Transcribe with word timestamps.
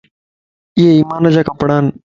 ايي 0.77 0.87
ايمان 0.97 1.23
جا 1.33 1.41
ڪپڙان 1.49 1.85